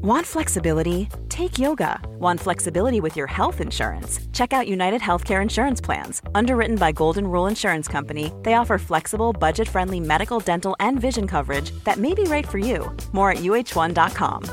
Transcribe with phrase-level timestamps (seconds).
[0.00, 1.08] Want flexibility?
[1.28, 2.00] Take yoga.
[2.20, 4.20] Want flexibility with your health insurance?
[4.32, 6.22] Check out United Healthcare Insurance Plans.
[6.36, 11.26] Underwritten by Golden Rule Insurance Company, they offer flexible, budget friendly medical, dental, and vision
[11.26, 12.96] coverage that may be right for you.
[13.10, 14.44] More at uh1.com.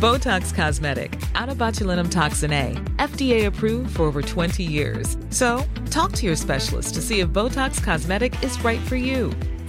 [0.00, 5.16] Botox Cosmetic, onabotulinumtoxinA, FDA approved for over 20 years.
[5.30, 9.32] So, talk to your specialist to see if Botox Cosmetic is right for you.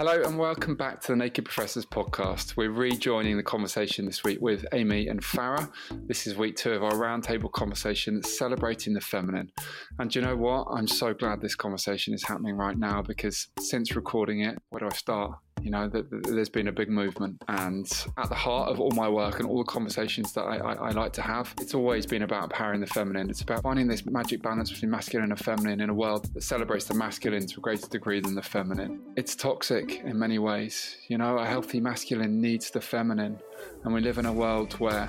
[0.00, 2.56] Hello and welcome back to the Naked Professors podcast.
[2.56, 5.70] We're rejoining the conversation this week with Amy and Farah.
[6.06, 9.52] This is week two of our roundtable conversation celebrating the feminine.
[9.98, 10.68] And you know what?
[10.70, 14.86] I'm so glad this conversation is happening right now because since recording it, where do
[14.86, 15.32] I start?
[15.62, 19.40] You know, there's been a big movement, and at the heart of all my work
[19.40, 22.44] and all the conversations that I, I, I, like to have, it's always been about
[22.44, 23.30] empowering the feminine.
[23.30, 26.86] It's about finding this magic balance between masculine and feminine in a world that celebrates
[26.86, 29.00] the masculine to a greater degree than the feminine.
[29.16, 30.96] It's toxic in many ways.
[31.08, 33.38] You know, a healthy masculine needs the feminine,
[33.84, 35.08] and we live in a world where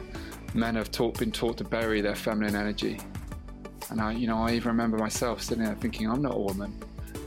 [0.53, 2.99] men have taught, been taught to bury their feminine energy.
[3.89, 6.81] And I, you know, I even remember myself sitting there thinking, I'm not a woman.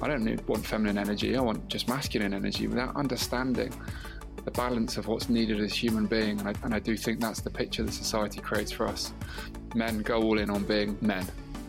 [0.04, 3.72] I don't need, want feminine energy, I want just masculine energy without understanding
[4.44, 6.38] the balance of what's needed as human being.
[6.40, 9.14] And I, and I do think that's the picture that society creates for us.
[9.74, 11.26] Men go all in on being men.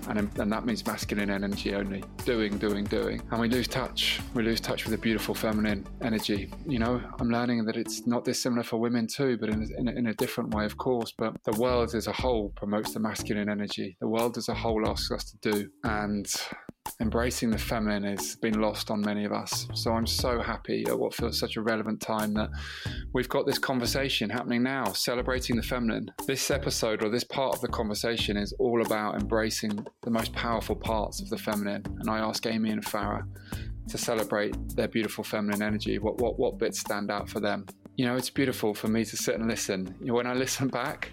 [0.09, 2.03] And, um, and, that means masculine energy only.
[2.25, 3.21] Doing doing doing.
[3.31, 4.19] And we lose touch.
[4.33, 6.51] We lose touch with the beautiful feminine energy.
[6.67, 10.07] You know i'm learning that it's not dissimilar for women too but in, in, in
[10.07, 11.13] a different way of course.
[11.17, 13.95] But the world as a whole promotes the masculine energy.
[14.01, 15.69] The world as a whole asks us to do.
[15.85, 16.27] And
[16.99, 19.67] embracing the feminine has been lost on many of us.
[19.73, 22.49] So I'm so happy at what feels such a relevant time that
[23.13, 26.11] we've got this conversation happening now, celebrating the feminine.
[26.27, 30.75] This episode or this part of the conversation is all about embracing the most powerful
[30.75, 31.83] parts of the feminine.
[31.99, 33.23] And I ask Amy and Farah
[33.87, 35.99] to celebrate their beautiful feminine energy.
[35.99, 37.65] What what what bits stand out for them?
[37.97, 39.95] You know, it's beautiful for me to sit and listen.
[40.01, 41.11] When I listen back,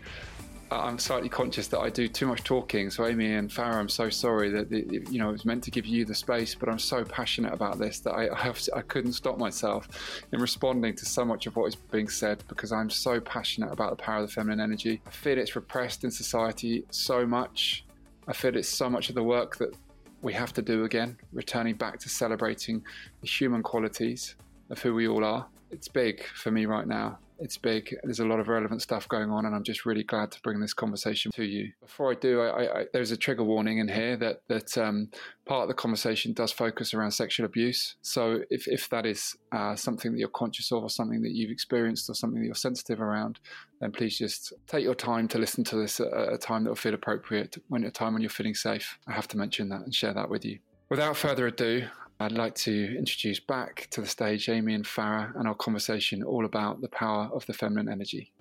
[0.81, 2.91] I'm slightly conscious that I do too much talking.
[2.91, 5.71] So, Amy and Farah, I'm so sorry that it, you know it was meant to
[5.71, 8.83] give you the space, but I'm so passionate about this that I I, have, I,
[8.83, 9.89] couldn't stop myself
[10.33, 13.91] in responding to so much of what is being said because I'm so passionate about
[13.91, 15.01] the power of the feminine energy.
[15.07, 17.85] I feel it's repressed in society so much.
[18.29, 19.75] I feel it's so much of the work that
[20.23, 22.85] we have to do again, returning back to celebrating
[23.21, 24.37] the human qualities
[24.71, 25.47] of who we all are.
[25.71, 27.95] It's big for me right now it's big.
[28.05, 30.61] There's a lot of relevant stuff going on, and I'm just really glad to bring
[30.61, 31.73] this conversation to you.
[31.81, 35.11] Before I do, I, I, there's a trigger warning in here that that um,
[35.47, 37.97] part of the conversation does focus around sexual abuse.
[38.03, 41.51] So if if that is uh, something that you're conscious of, or something that you've
[41.51, 43.41] experienced, or something that you're sensitive around,
[43.81, 46.77] then please just take your time to listen to this at a time that will
[46.77, 48.99] feel appropriate, when a time when you're feeling safe.
[49.07, 50.59] I have to mention that and share that with you.
[50.89, 51.87] Without further ado,
[52.23, 56.45] I'd like to introduce back to the stage Amy and Farah and our conversation all
[56.45, 58.33] about the power of the feminine energy.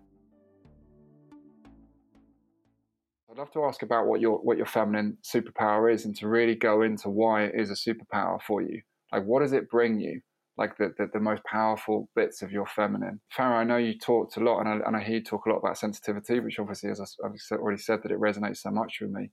[3.31, 6.53] I'd love to ask about what your what your feminine superpower is and to really
[6.53, 8.83] go into why it is a superpower for you.
[9.11, 10.21] Like what does it bring you?
[10.57, 13.19] Like the, the, the most powerful bits of your feminine.
[13.35, 15.49] Farah, I know you talked a lot and I, and I hear you talk a
[15.49, 19.09] lot about sensitivity, which obviously, as I've already said, that it resonates so much with
[19.09, 19.31] me.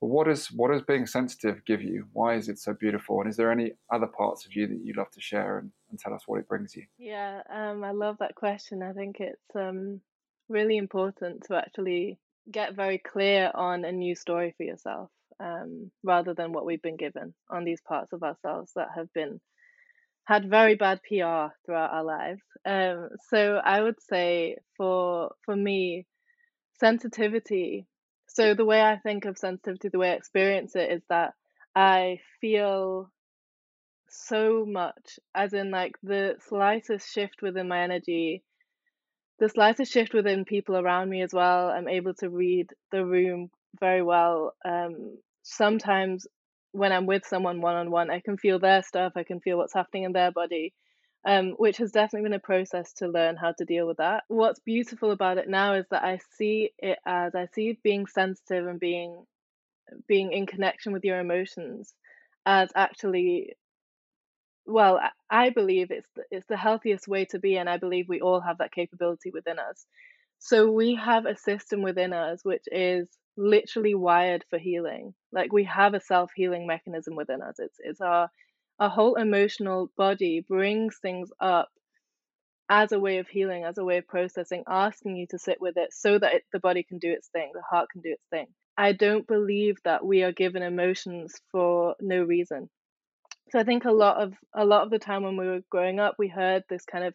[0.00, 2.06] But what does what does being sensitive give you?
[2.12, 3.20] Why is it so beautiful?
[3.20, 5.98] And is there any other parts of you that you'd love to share and, and
[5.98, 6.84] tell us what it brings you?
[6.98, 8.82] Yeah, um, I love that question.
[8.82, 10.00] I think it's um,
[10.48, 12.18] really important to actually
[12.50, 16.96] get very clear on a new story for yourself, um, rather than what we've been
[16.96, 19.38] given on these parts of ourselves that have been
[20.24, 22.42] had very bad PR throughout our lives.
[22.64, 26.06] Um, so I would say for for me,
[26.78, 27.86] sensitivity
[28.32, 31.34] so the way I think of sensitivity, the way I experience it is that
[31.74, 33.10] I feel
[34.08, 38.44] so much, as in like the slightest shift within my energy,
[39.40, 41.68] the slightest shift within people around me as well.
[41.70, 43.50] I'm able to read the room
[43.80, 44.54] very well.
[44.64, 46.26] Um, sometimes
[46.70, 49.58] when I'm with someone one on one, I can feel their stuff, I can feel
[49.58, 50.72] what's happening in their body
[51.26, 54.24] um, which has definitely been a process to learn how to deal with that.
[54.28, 58.66] What's beautiful about it now is that I see it as I see being sensitive
[58.66, 59.24] and being
[60.06, 61.94] being in connection with your emotions
[62.46, 63.54] as actually
[64.64, 65.00] well
[65.30, 68.40] i believe it's the, it's the healthiest way to be and i believe we all
[68.40, 69.86] have that capability within us
[70.38, 75.14] so we have a system within us which is literally wired for healing.
[75.32, 77.56] Like we have a self healing mechanism within us.
[77.58, 78.30] It's it's our
[78.80, 81.68] our whole emotional body brings things up
[82.70, 85.76] as a way of healing, as a way of processing, asking you to sit with
[85.76, 88.24] it so that it, the body can do its thing, the heart can do its
[88.30, 88.46] thing.
[88.78, 92.70] I don't believe that we are given emotions for no reason.
[93.50, 95.98] So I think a lot of a lot of the time when we were growing
[96.00, 97.14] up, we heard this kind of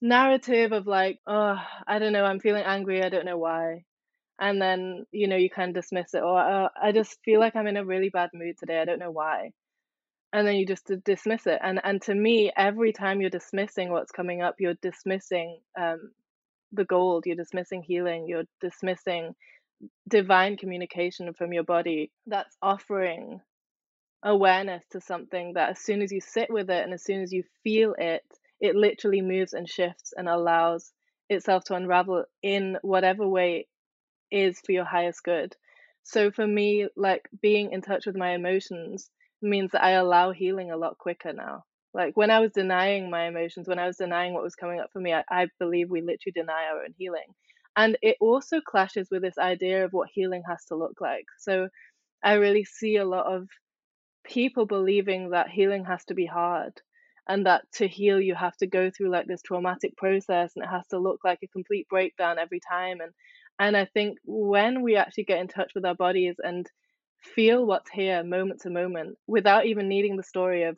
[0.00, 1.56] narrative of like, oh,
[1.86, 3.84] I don't know, I'm feeling angry, I don't know why.
[4.40, 7.56] And then, you know, you kind of dismiss it, or uh, I just feel like
[7.56, 9.50] I'm in a really bad mood today, I don't know why.
[10.32, 11.58] And then you just dismiss it.
[11.62, 16.12] And and to me, every time you're dismissing what's coming up, you're dismissing um,
[16.72, 19.34] the gold, you're dismissing healing, you're dismissing
[20.08, 23.40] divine communication from your body that's offering
[24.24, 27.32] awareness to something that as soon as you sit with it and as soon as
[27.32, 28.24] you feel it,
[28.60, 30.92] it literally moves and shifts and allows
[31.30, 33.66] itself to unravel in whatever way
[34.30, 35.56] is for your highest good.
[36.02, 39.10] So for me, like being in touch with my emotions
[39.42, 41.64] means that I allow healing a lot quicker now.
[41.94, 44.90] Like when I was denying my emotions, when I was denying what was coming up
[44.92, 47.34] for me, I, I believe we literally deny our own healing.
[47.76, 51.26] And it also clashes with this idea of what healing has to look like.
[51.38, 51.68] So
[52.22, 53.48] I really see a lot of
[54.24, 56.72] people believing that healing has to be hard
[57.28, 60.68] and that to heal you have to go through like this traumatic process and it
[60.68, 63.12] has to look like a complete breakdown every time and
[63.60, 66.70] and I think when we actually get in touch with our bodies and
[67.22, 70.76] feel what's here moment to moment without even needing the story of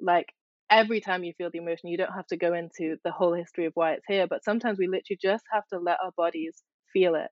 [0.00, 0.32] like
[0.70, 3.66] every time you feel the emotion you don't have to go into the whole history
[3.66, 6.62] of why it's here but sometimes we literally just have to let our bodies
[6.92, 7.28] feel it.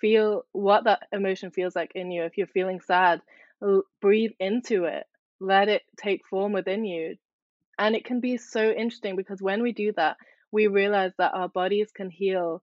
[0.00, 2.24] Feel what that emotion feels like in you.
[2.24, 3.20] If you're feeling sad
[4.00, 5.06] breathe into it.
[5.40, 7.16] Let it take form within you.
[7.78, 10.16] And it can be so interesting because when we do that
[10.52, 12.62] we realize that our bodies can heal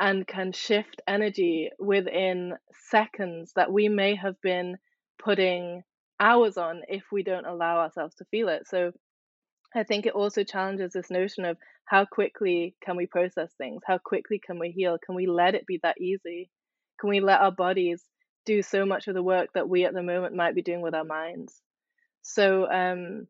[0.00, 2.54] and can shift energy within
[2.88, 4.76] seconds that we may have been
[5.22, 5.82] putting
[6.18, 8.66] hours on if we don't allow ourselves to feel it.
[8.66, 8.92] So
[9.72, 13.82] i think it also challenges this notion of how quickly can we process things?
[13.86, 14.98] How quickly can we heal?
[15.04, 16.50] Can we let it be that easy?
[17.00, 18.02] Can we let our bodies
[18.46, 20.94] do so much of the work that we at the moment might be doing with
[20.94, 21.60] our minds.
[22.22, 23.26] So um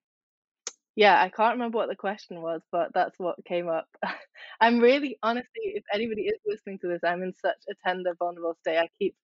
[0.96, 3.86] yeah, I can't remember what the question was, but that's what came up.
[4.60, 8.56] I'm really honestly, if anybody is listening to this, I'm in such a tender, vulnerable
[8.60, 8.78] state.
[8.78, 9.14] I keep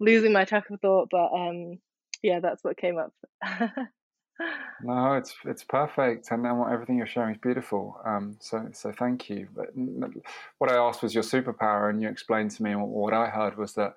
[0.00, 1.78] losing my track of thought, but um
[2.22, 3.12] yeah, that's what came up.
[4.82, 8.00] no, it's it's perfect, and then what everything you're sharing is beautiful.
[8.04, 9.48] Um, so so thank you.
[9.54, 9.68] But
[10.58, 13.56] what I asked was your superpower, and you explained to me, and what I heard
[13.56, 13.94] was that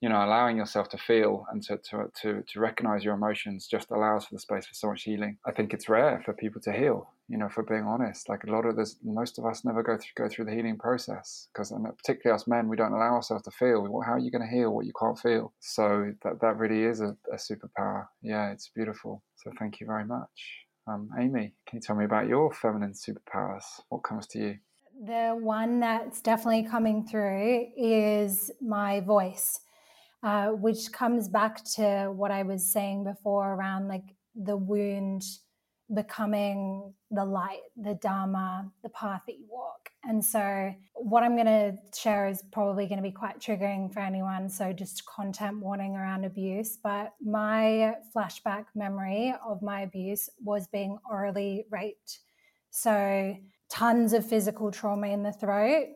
[0.00, 3.90] you know, allowing yourself to feel and to, to, to, to recognize your emotions just
[3.90, 5.38] allows for the space for so much healing.
[5.46, 8.28] I think it's rare for people to heal, you know, for being honest.
[8.28, 10.76] Like a lot of this, most of us never go through, go through the healing
[10.76, 13.86] process because particularly us men, we don't allow ourselves to feel.
[14.04, 15.54] How are you going to heal what you can't feel?
[15.60, 18.06] So that, that really is a, a superpower.
[18.20, 19.22] Yeah, it's beautiful.
[19.36, 20.28] So thank you very much.
[20.86, 23.64] Um, Amy, can you tell me about your feminine superpowers?
[23.88, 24.58] What comes to you?
[25.06, 29.60] The one that's definitely coming through is my voice.
[30.24, 35.22] Uh, which comes back to what I was saying before around like the wound
[35.94, 39.90] becoming the light, the Dharma, the path that you walk.
[40.02, 44.00] And so, what I'm going to share is probably going to be quite triggering for
[44.00, 44.48] anyone.
[44.48, 46.78] So, just content warning around abuse.
[46.82, 52.20] But my flashback memory of my abuse was being orally raped.
[52.70, 53.36] So,
[53.68, 55.88] tons of physical trauma in the throat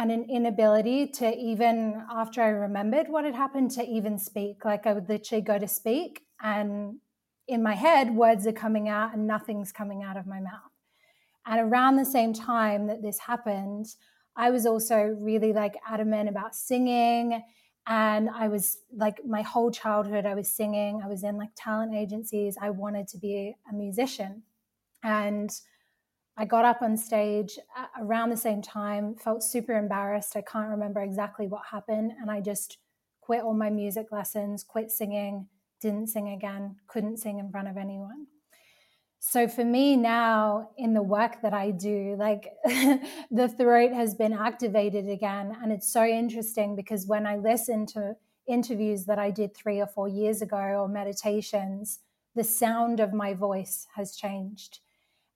[0.00, 4.64] and an inability to even after I remembered what had happened to even speak.
[4.64, 6.94] Like I would literally go to speak and
[7.46, 10.72] in my head words are coming out and nothing's coming out of my mouth.
[11.44, 13.88] And around the same time that this happened,
[14.34, 17.42] I was also really like adamant about singing
[17.86, 21.94] and I was like my whole childhood I was singing, I was in like talent
[21.94, 24.44] agencies, I wanted to be a musician.
[25.02, 25.50] And
[26.40, 30.34] I got up on stage uh, around the same time, felt super embarrassed.
[30.34, 32.12] I can't remember exactly what happened.
[32.18, 32.78] And I just
[33.20, 35.48] quit all my music lessons, quit singing,
[35.82, 38.26] didn't sing again, couldn't sing in front of anyone.
[39.18, 44.32] So for me now, in the work that I do, like the throat has been
[44.32, 45.54] activated again.
[45.62, 48.16] And it's so interesting because when I listen to
[48.48, 51.98] interviews that I did three or four years ago or meditations,
[52.34, 54.80] the sound of my voice has changed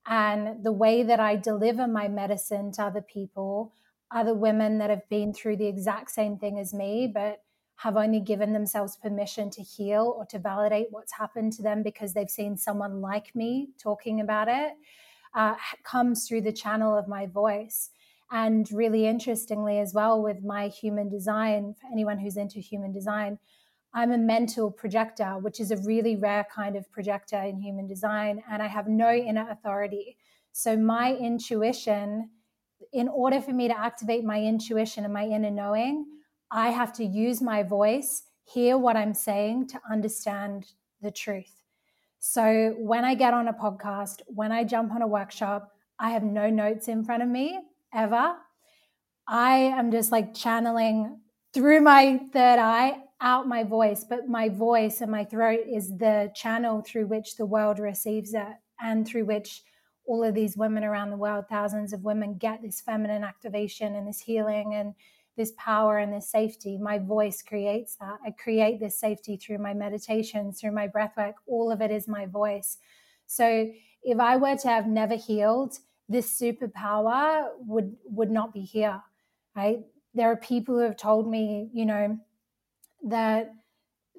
[0.06, 3.72] and the way that I deliver my medicine to other people,
[4.10, 7.42] other women that have been through the exact same thing as me, but
[7.76, 12.14] have only given themselves permission to heal or to validate what's happened to them because
[12.14, 14.74] they've seen someone like me talking about it,
[15.34, 17.90] uh, comes through the channel of my voice.
[18.30, 23.38] And really interestingly, as well, with my human design, for anyone who's into human design,
[23.96, 28.42] I'm a mental projector, which is a really rare kind of projector in human design,
[28.50, 30.16] and I have no inner authority.
[30.50, 32.30] So, my intuition,
[32.92, 36.06] in order for me to activate my intuition and my inner knowing,
[36.50, 40.66] I have to use my voice, hear what I'm saying to understand
[41.00, 41.62] the truth.
[42.18, 45.70] So, when I get on a podcast, when I jump on a workshop,
[46.00, 47.60] I have no notes in front of me
[47.94, 48.34] ever.
[49.28, 51.20] I am just like channeling
[51.52, 56.30] through my third eye out my voice, but my voice and my throat is the
[56.34, 59.62] channel through which the world receives it and through which
[60.06, 64.06] all of these women around the world, thousands of women, get this feminine activation and
[64.06, 64.94] this healing and
[65.36, 66.78] this power and this safety.
[66.78, 68.18] My voice creates that.
[68.24, 71.36] I create this safety through my meditations, through my breath work.
[71.46, 72.78] All of it is my voice.
[73.26, 73.70] So
[74.02, 75.78] if I were to have never healed,
[76.08, 79.02] this superpower would would not be here.
[79.56, 79.80] Right?
[80.12, 82.18] There are people who have told me, you know,
[83.04, 83.52] that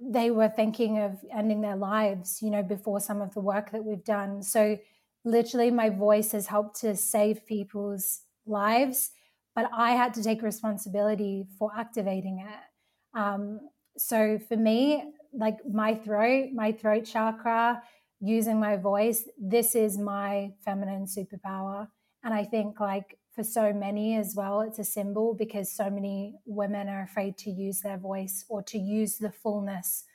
[0.02, 3.84] they were thinking of ending their lives, you know, before some of the work that
[3.84, 4.44] we've done.
[4.44, 4.78] So
[5.24, 9.12] literally my voice has helped to save people's lives,
[9.56, 13.20] but I had to take responsibility for activating it.
[13.20, 13.62] Um,
[13.98, 17.82] so for me, like my throat, my throat chakra,
[18.20, 21.88] using my voice, this is my feminine superpower.
[22.24, 24.62] And I think like for so many as well.
[24.62, 28.78] It's a symbol because so many women are afraid to use their voice or to
[28.78, 30.06] use the fullness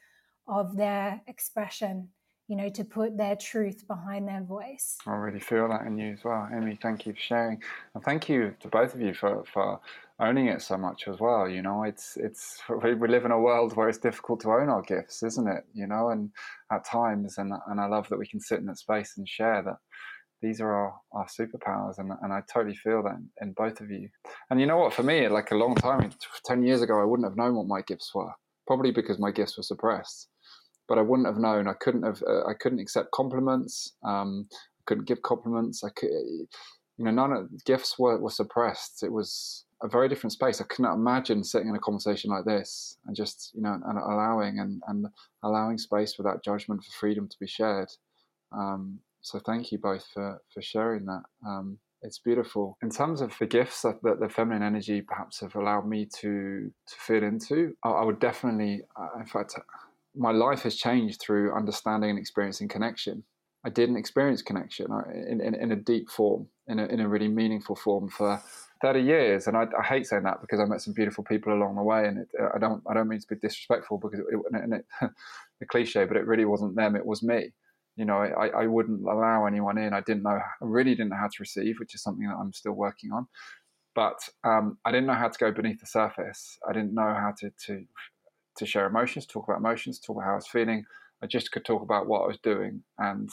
[0.48, 2.08] of their expression,
[2.48, 4.96] you know, to put their truth behind their voice.
[5.06, 6.48] I really feel that in you as well.
[6.52, 7.62] Amy, thank you for sharing.
[7.94, 9.80] And thank you to both of you for, for
[10.18, 11.46] owning it so much as well.
[11.46, 14.82] You know, it's, it's, we live in a world where it's difficult to own our
[14.82, 15.64] gifts, isn't it?
[15.74, 16.30] You know, and
[16.72, 19.62] at times, and, and I love that we can sit in that space and share
[19.62, 19.76] that
[20.42, 23.90] these are our, our superpowers and, and i totally feel that in, in, both of
[23.90, 24.09] you.
[24.50, 24.94] And you know what?
[24.94, 26.12] For me like a long time
[26.44, 28.32] 10 years ago i wouldn't have known what my gifts were
[28.66, 30.28] probably because my gifts were suppressed.
[30.88, 31.68] But i wouldn't have known.
[31.68, 35.85] I couldn't have uh, i couldn't accept compliments um, i couldn't give compliments.
[35.85, 39.02] I could you know none of gifts were, were suppressed.
[39.02, 40.61] It was a very different space.
[40.61, 44.59] I couldn't imagine sitting in a conversation like this and just you know and allowing
[44.59, 45.06] and, and
[45.42, 47.88] allowing space that judgment for freedom to be shared.
[48.52, 51.22] Um, so thank you both for, for sharing that.
[51.46, 52.78] Um, it's beautiful.
[52.82, 56.70] In terms of the gifts that, that, the feminine energy perhaps have allowed me to
[56.86, 59.54] to fit into, I, I would definitely, uh, in fact,
[60.16, 63.24] my life has changed through understanding and experiencing connection.
[63.64, 64.86] I didn't experience connection
[65.28, 68.40] in, in, in a deep form, in a, in a really meaningful form for
[68.80, 69.46] 30 years.
[69.46, 72.06] And I, I, hate saying that because I met some beautiful people along the way.
[72.06, 74.86] And it, I don't I don't mean to be disrespectful because it, and it,
[75.60, 77.52] the cliche, but it really wasn't them, it was me
[77.97, 79.92] you know, I, I wouldn't allow anyone in.
[79.92, 82.52] I didn't know, I really didn't know how to receive, which is something that I'm
[82.52, 83.26] still working on.
[83.94, 86.59] But um, I didn't know how to go beneath the surface.
[86.68, 87.85] I didn't know how to, to
[88.56, 90.85] to share emotions, talk about emotions, talk about how I was feeling.
[91.23, 93.30] I just could talk about what I was doing, and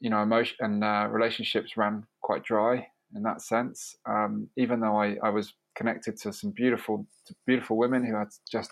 [0.00, 3.96] you know, emotion and uh, relationships ran quite dry in that sense.
[4.06, 7.06] Um, even though I, I was connected to some beautiful,
[7.46, 8.70] beautiful women who had just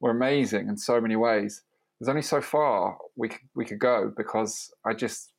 [0.00, 1.62] were amazing in so many ways
[1.98, 5.32] there's only so far we could, we could go because I just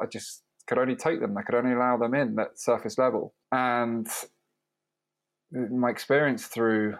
[0.00, 1.36] I just could only take them.
[1.36, 3.34] I could only allow them in that surface level.
[3.50, 4.06] And
[5.52, 6.96] my experience through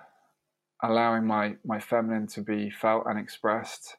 [0.83, 3.97] allowing my my feminine to be felt and expressed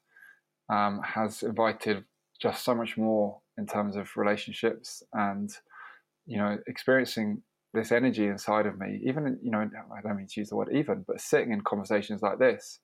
[0.69, 2.03] um, has invited
[2.41, 5.51] just so much more in terms of relationships and
[6.25, 7.41] you know experiencing
[7.73, 10.69] this energy inside of me even you know i don't mean to use the word
[10.73, 12.79] even but sitting in conversations like this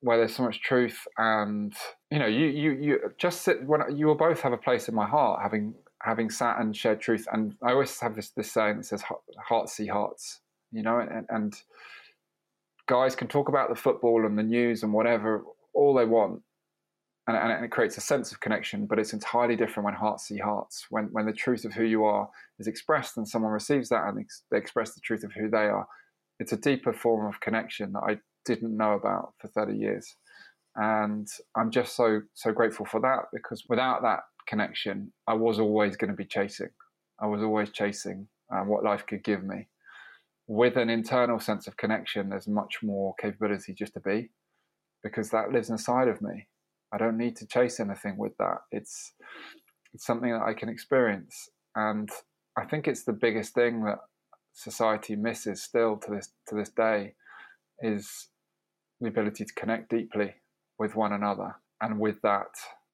[0.00, 1.74] where there's so much truth and
[2.10, 4.94] you know you you you just sit when you will both have a place in
[4.94, 7.26] my heart having having sat and shared truth.
[7.32, 9.02] And i always have this this saying that says
[9.48, 10.40] hearts see hearts
[10.72, 11.54] you know and, and
[12.86, 15.42] guys can talk about the football and the news and whatever
[15.74, 16.42] all they want.
[17.28, 20.38] And, and, it creates a sense of connection but it's entirely different when hearts see
[20.38, 22.28] hearts when when the truth of who you are
[22.60, 25.88] is expressed and someone receives that and they express the truth of who they are.
[26.38, 30.16] It's a deeper form of connection that i didn't know about for 30 years.
[30.76, 31.26] And
[31.56, 36.10] I'm just so, so grateful for that because without that connection, I was always going
[36.10, 36.68] to be chasing.
[37.20, 39.68] I was always chasing uh, what life could give me.
[40.46, 44.30] With an internal sense of connection, there's much more capability just to be
[45.02, 46.46] because that lives inside of me.
[46.92, 48.58] I don't need to chase anything with that.
[48.70, 49.12] It's,
[49.92, 51.48] it's something that I can experience.
[51.74, 52.08] And
[52.56, 53.98] I think it's the biggest thing that
[54.52, 57.14] society misses still to this to this day
[57.80, 58.28] is
[59.00, 60.34] the ability to connect deeply
[60.78, 61.56] with one another.
[61.80, 62.48] And with that,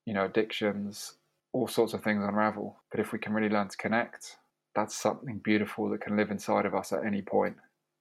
[0.06, 1.14] you know, addictions,
[1.52, 2.80] all sorts of things unravel.
[2.90, 4.37] But if we can really learn to connect
[4.75, 7.56] that's something beautiful that can live inside of us at any point,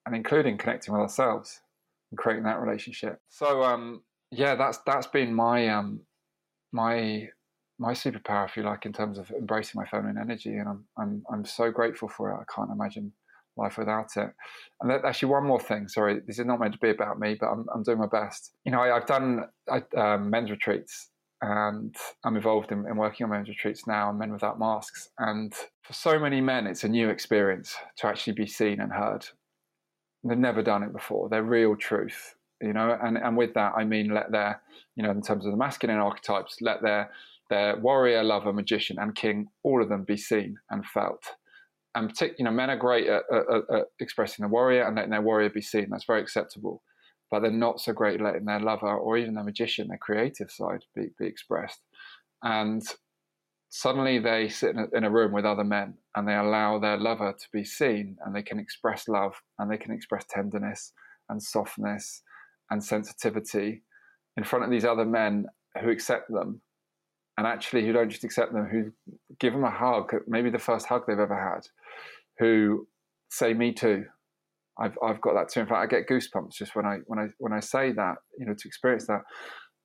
[0.05, 1.61] and including connecting with ourselves
[2.11, 3.19] and creating that relationship.
[3.29, 6.01] So, um, yeah, that's that's been my um,
[6.71, 7.29] my
[7.79, 11.23] my superpower, if you like, in terms of embracing my feminine energy, and I'm I'm
[11.31, 12.35] I'm so grateful for it.
[12.35, 13.11] I can't imagine
[13.57, 14.29] life without it.
[14.81, 15.87] And actually, one more thing.
[15.87, 18.51] Sorry, this is not meant to be about me, but I'm I'm doing my best.
[18.65, 21.09] You know, I, have done I, um, men's retreats,
[21.41, 25.09] and I'm involved in, in working on men's retreats now, and Men Without Masks.
[25.17, 25.53] And
[25.83, 29.25] for so many men, it's a new experience to actually be seen and heard.
[30.23, 31.29] They've never done it before.
[31.29, 34.61] They're real truth you know and and with that i mean let their
[34.95, 37.09] you know in terms of the masculine archetypes let their
[37.51, 41.35] their warrior, lover, magician, and king, all of them be seen and felt.
[41.93, 45.11] And particularly, you know, men are great at, at, at, expressing the warrior and letting
[45.11, 45.87] their warrior be seen.
[45.89, 46.83] That's very acceptable.
[47.29, 50.51] But they're not so great at letting their lover or even their magician, their creative
[50.51, 51.81] side, be, be expressed.
[52.43, 52.81] And
[53.69, 56.97] suddenly they sit in a, in a room with other men and they allow their
[56.97, 60.93] lover to be seen and they can express love and they can express tenderness
[61.29, 62.21] and softness
[62.69, 63.83] and sensitivity
[64.37, 65.45] in front of these other men
[65.81, 66.61] who accept them
[67.37, 68.91] and actually who don't just accept them, who
[69.39, 71.67] give them a hug, maybe the first hug they've ever had,
[72.39, 72.87] who
[73.29, 74.05] say me too.
[74.79, 75.61] I've I've got that too.
[75.61, 78.45] In fact, I get goosebumps just when I when I when I say that, you
[78.45, 79.21] know, to experience that.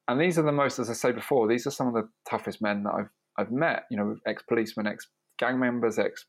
[0.08, 2.62] And these are the most, as I say before, these are some of the toughest
[2.62, 3.84] men that I've I've met.
[3.90, 6.24] You know, ex policemen, ex gang members, ex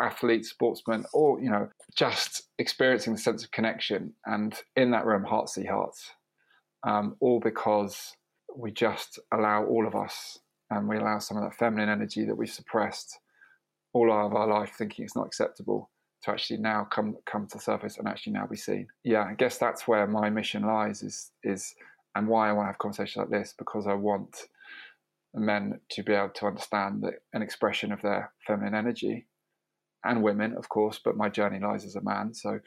[0.00, 4.14] athletes, sportsmen, or you know, just experiencing the sense of connection.
[4.26, 6.10] And in that room, hearts see hearts,
[6.86, 8.16] um, all because
[8.56, 10.38] we just allow all of us
[10.70, 13.18] and we allow some of that feminine energy that we've suppressed
[13.92, 15.90] all of our life thinking it's not acceptable
[16.22, 18.86] to actually now come come to surface and actually now be seen.
[19.04, 21.74] Yeah, I guess that's where my mission lies is is
[22.14, 24.36] and why I want to have conversations like this because I want
[25.34, 29.26] men to be able to understand that an expression of their feminine energy
[30.04, 32.34] and women, of course, but my journey lies as a man.
[32.34, 32.58] So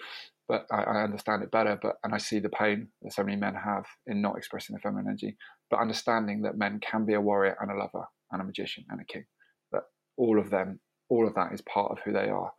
[0.48, 1.80] but I, I, understand it better.
[1.82, 4.82] But and I see the pain that so many men have in not expressing their
[4.82, 5.38] feminine energy.
[5.74, 9.02] But understanding that men can be a warrior and a lover and a magician and
[9.02, 9.26] a king.
[9.72, 9.82] That
[10.18, 12.52] all of them, all of that is part of who they are,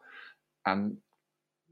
[0.66, 0.96] and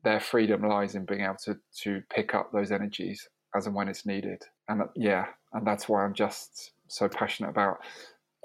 [0.04, 3.88] their freedom lies in being able to to pick up those energies as and when
[3.88, 4.40] it's needed.
[4.68, 7.78] And yeah, and that's why I'm just so passionate about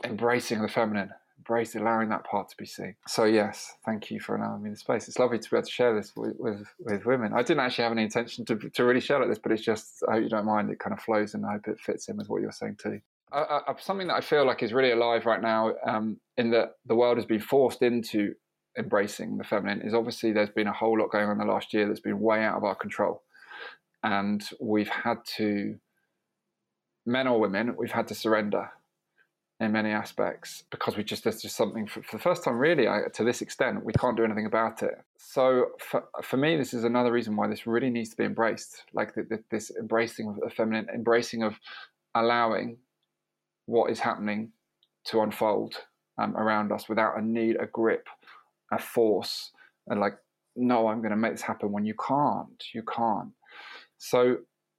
[0.04, 1.12] embracing the feminine
[1.48, 2.96] embrace allowing that part to be seen.
[3.08, 5.08] So yes, thank you for allowing me the space.
[5.08, 7.32] It's lovely to be able to share this with, with, with women.
[7.34, 10.04] I didn't actually have any intention to, to really share like this, but it's just,
[10.08, 12.18] I hope you don't mind, it kind of flows and I hope it fits in
[12.18, 13.00] with what you're saying too.
[13.32, 16.74] Uh, uh, something that I feel like is really alive right now um, in that
[16.86, 18.34] the world has been forced into
[18.78, 21.88] embracing the feminine is obviously there's been a whole lot going on the last year
[21.88, 23.24] that's been way out of our control.
[24.04, 25.78] And we've had to,
[27.06, 28.70] men or women, we've had to surrender
[29.60, 32.88] in many aspects because we just there's just something for, for the first time really
[32.88, 34.94] I, to this extent we can't do anything about it.
[35.18, 38.84] So for, for me this is another reason why this really needs to be embraced
[38.94, 41.56] like the, the, this embracing of the feminine embracing of
[42.14, 42.78] allowing
[43.66, 44.52] what is happening
[45.06, 45.76] to unfold
[46.20, 48.08] um, around us without a need a grip
[48.72, 49.52] a force
[49.88, 50.18] and like
[50.56, 53.32] no i'm going to make this happen when you can't you can't.
[53.98, 54.38] So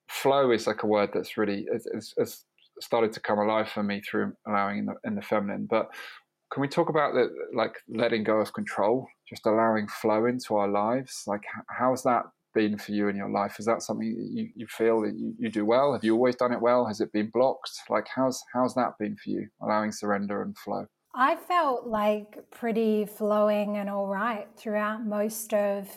[0.08, 1.86] flow is like a word that's really as,
[2.18, 2.44] as,
[2.80, 5.66] started to come alive for me through allowing in the, in the feminine.
[5.68, 5.88] But
[6.52, 10.68] can we talk about the like letting go of control, just allowing flow into our
[10.68, 11.24] lives?
[11.26, 12.22] Like, how's that
[12.54, 13.56] been for you in your life?
[13.58, 15.92] Is that something you, you feel that you, you do well?
[15.92, 16.86] Have you always done it well?
[16.86, 17.70] Has it been blocked?
[17.90, 19.48] Like, how's how's that been for you?
[19.62, 20.86] Allowing surrender and flow.
[21.14, 25.88] I felt like pretty flowing and all right throughout most of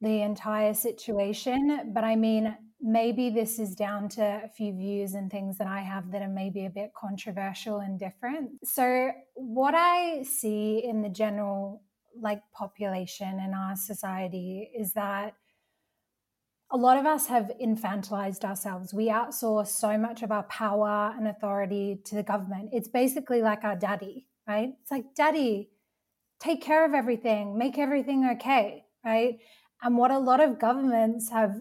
[0.00, 1.92] the entire situation.
[1.92, 5.80] But I mean, maybe this is down to a few views and things that I
[5.80, 8.50] have that are maybe a bit controversial and different.
[8.64, 11.82] So, what I see in the general
[12.20, 15.34] like population in our society is that
[16.72, 18.94] a lot of us have infantilized ourselves.
[18.94, 22.70] We outsource so much of our power and authority to the government.
[22.72, 24.70] It's basically like our daddy, right?
[24.80, 25.70] It's like, daddy,
[26.38, 29.38] take care of everything, make everything okay, right?
[29.82, 31.56] And what a lot of governments have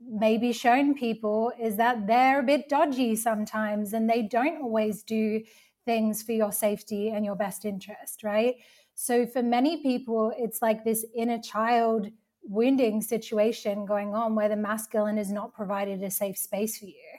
[0.00, 5.42] maybe shown people is that they're a bit dodgy sometimes and they don't always do
[5.84, 8.56] things for your safety and your best interest, right?
[8.94, 12.08] So for many people, it's like this inner child
[12.42, 17.18] wounding situation going on where the masculine has not provided a safe space for you.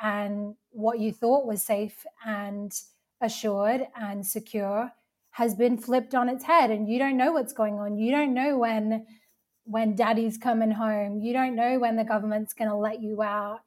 [0.00, 2.72] And what you thought was safe and
[3.20, 4.92] assured and secure
[5.30, 7.96] has been flipped on its head and you don't know what's going on.
[7.96, 9.06] You don't know when
[9.68, 11.20] when daddy's coming home.
[11.20, 13.60] You don't know when the government's going to let you out.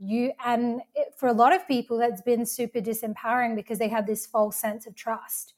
[0.00, 4.06] You and it, for a lot of people, that's been super disempowering because they have
[4.06, 5.54] this false sense of trust.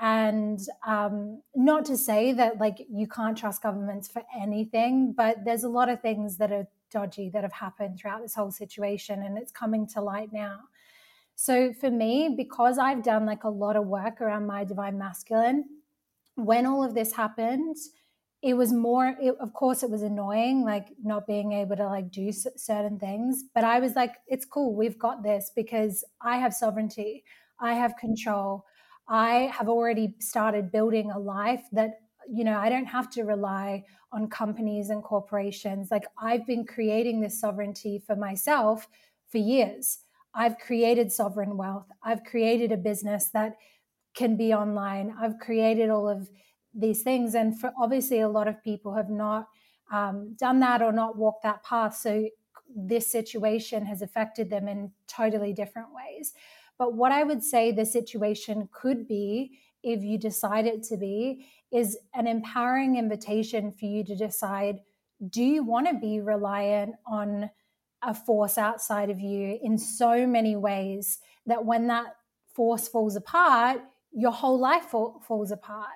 [0.00, 5.64] And um, not to say that like you can't trust governments for anything, but there's
[5.64, 9.36] a lot of things that are dodgy that have happened throughout this whole situation, and
[9.36, 10.58] it's coming to light now.
[11.34, 15.64] So for me, because I've done like a lot of work around my divine masculine,
[16.34, 17.76] when all of this happened,
[18.42, 22.10] it was more it, of course it was annoying like not being able to like
[22.10, 26.54] do certain things but i was like it's cool we've got this because i have
[26.54, 27.24] sovereignty
[27.60, 28.64] i have control
[29.08, 33.84] i have already started building a life that you know i don't have to rely
[34.12, 38.88] on companies and corporations like i've been creating this sovereignty for myself
[39.30, 39.98] for years.
[40.34, 43.56] I've created sovereign wealth i've created a business that
[44.14, 46.30] can be online i've created all of
[46.74, 47.34] these things.
[47.34, 49.48] And for obviously, a lot of people have not
[49.92, 51.96] um, done that or not walked that path.
[51.96, 52.28] So
[52.74, 56.32] this situation has affected them in totally different ways.
[56.78, 61.46] But what I would say the situation could be, if you decide it to be,
[61.72, 64.80] is an empowering invitation for you to decide
[65.28, 67.50] do you want to be reliant on
[68.02, 72.16] a force outside of you in so many ways that when that
[72.54, 75.88] force falls apart, your whole life fall, falls apart.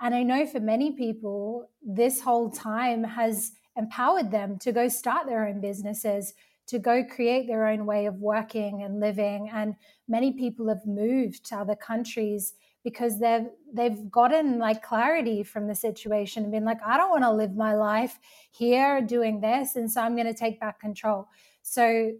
[0.00, 5.26] And I know for many people, this whole time has empowered them to go start
[5.26, 6.34] their own businesses,
[6.68, 9.50] to go create their own way of working and living.
[9.52, 9.74] And
[10.08, 15.74] many people have moved to other countries because they've they've gotten like clarity from the
[15.74, 18.18] situation and been like, I don't want to live my life
[18.50, 19.76] here doing this.
[19.76, 21.28] And so I'm going to take back control.
[21.62, 22.12] So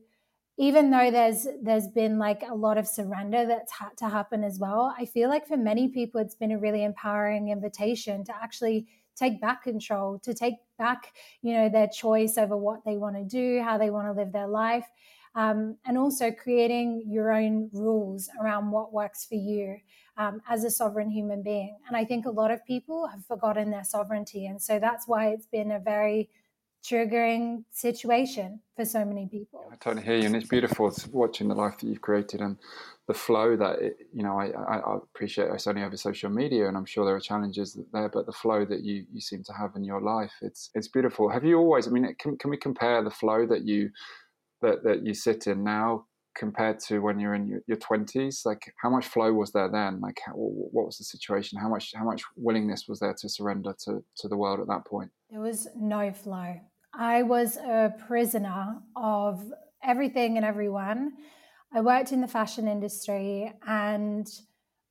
[0.60, 4.58] even though there's there's been like a lot of surrender that's had to happen as
[4.58, 8.86] well i feel like for many people it's been a really empowering invitation to actually
[9.16, 13.24] take back control to take back you know their choice over what they want to
[13.24, 14.86] do how they want to live their life
[15.34, 19.76] um, and also creating your own rules around what works for you
[20.16, 21.78] um, as a sovereign human being.
[21.86, 25.28] And i think a lot of people have forgotten their sovereignty and so that's why
[25.28, 26.28] it's been a very
[26.84, 29.64] triggering situation for so many people.
[29.70, 32.56] I totally hear you, and it's beautiful watching the life that you've created and
[33.06, 34.38] the flow that it, you know.
[34.38, 38.08] I, I, appreciate it's only over social media, and I'm sure there are challenges there,
[38.08, 41.28] but the flow that you you seem to have in your life, it's it's beautiful.
[41.28, 41.86] Have you always?
[41.86, 43.90] I mean, can can we compare the flow that you
[44.62, 48.72] that that you sit in now compared to when you're in your, your 20s like
[48.80, 52.04] how much flow was there then like how, what was the situation how much how
[52.04, 55.66] much willingness was there to surrender to to the world at that point there was
[55.76, 56.54] no flow
[56.92, 61.12] I was a prisoner of everything and everyone.
[61.72, 64.26] I worked in the fashion industry and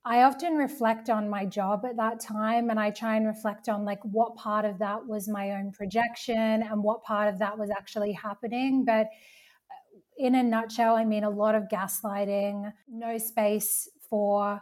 [0.04, 3.84] I often reflect on my job at that time and I try and reflect on
[3.84, 7.68] like what part of that was my own projection and what part of that was
[7.70, 8.84] actually happening.
[8.86, 9.08] But
[9.70, 14.54] uh, in a nutshell, I mean a lot of gaslighting, no space for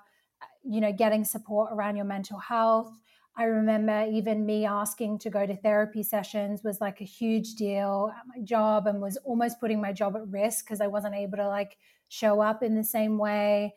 [0.42, 2.92] uh, you know getting support around your mental health
[3.38, 8.12] I remember even me asking to go to therapy sessions was like a huge deal
[8.18, 11.36] at my job and was almost putting my job at risk because I wasn't able
[11.36, 13.76] to like show up in the same way.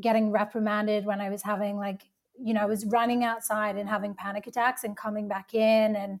[0.00, 2.02] Getting reprimanded when I was having like,
[2.38, 6.20] you know, I was running outside and having panic attacks and coming back in and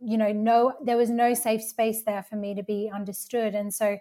[0.00, 3.54] you know, no there was no safe space there for me to be understood.
[3.54, 3.98] And so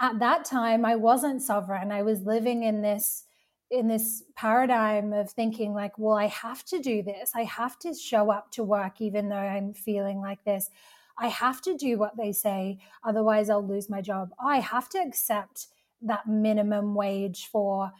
[0.00, 1.92] at that time I wasn't sovereign.
[1.92, 3.24] I was living in this
[3.72, 7.32] in this paradigm of thinking like well i have to do this.
[7.34, 10.70] I have to show up to work even though i'm feeling like this.
[11.18, 14.30] I have to do what they say otherwise i'll lose my job.
[14.38, 15.68] I have to accept
[16.02, 17.92] that minimum wage for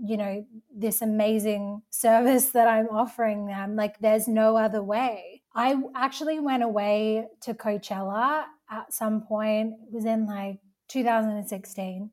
[0.00, 3.76] you know this amazing service that i'm offering them.
[3.76, 5.42] Like there's no other way.
[5.54, 9.74] I actually went away to coachella at some point.
[9.88, 12.10] It was in like 2016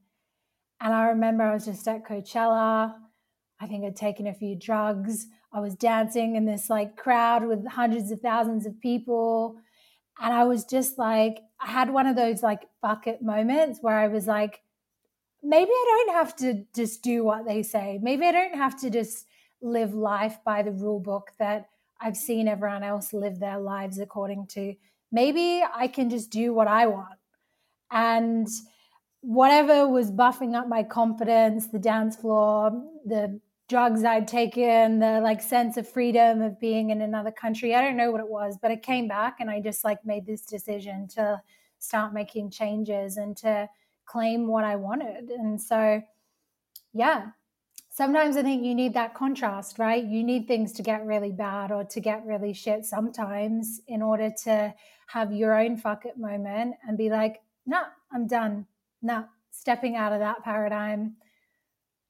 [0.82, 2.96] and I remember I was just at Coachella.
[3.66, 5.26] I think I'd taken a few drugs.
[5.52, 9.58] I was dancing in this like crowd with hundreds of thousands of people.
[10.20, 14.08] And I was just like, I had one of those like bucket moments where I
[14.08, 14.62] was like,
[15.42, 18.00] maybe I don't have to just do what they say.
[18.04, 19.26] Maybe I don't have to just
[19.64, 24.46] live life by the rule book that I've seen everyone else live their lives according
[24.50, 24.76] to.
[25.12, 27.18] Maybe I can just do what I want.
[27.90, 28.48] And
[29.22, 32.72] whatever was buffing up my confidence, the dance floor,
[33.08, 37.74] the drugs I'd taken, the like sense of freedom of being in another country.
[37.74, 40.26] I don't know what it was, but it came back and I just like made
[40.26, 41.42] this decision to
[41.80, 43.68] start making changes and to
[44.06, 45.30] claim what I wanted.
[45.30, 46.02] And so,
[46.94, 47.30] yeah,
[47.90, 50.04] sometimes I think you need that contrast, right?
[50.04, 54.32] You need things to get really bad or to get really shit sometimes in order
[54.44, 54.74] to
[55.08, 58.68] have your own fuck it moment and be like, nah, I'm done.
[59.02, 61.16] Nah, stepping out of that paradigm